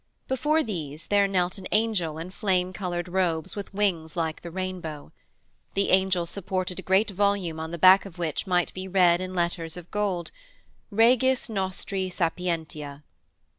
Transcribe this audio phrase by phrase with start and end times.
[0.27, 5.11] Before these there knelt an angel in flame coloured robes with wings like the rainbow.
[5.75, 9.35] The angel supported a great volume on the back of which might be read in
[9.35, 10.31] letters of gold,
[10.91, 13.03] '_Regis Nostri Sapientia.